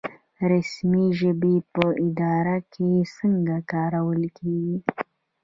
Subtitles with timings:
[0.51, 4.77] رسمي ژبې په اداره کې څنګه کارول کیږي؟